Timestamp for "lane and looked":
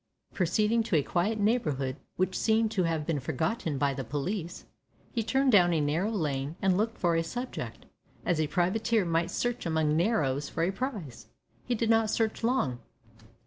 6.09-6.95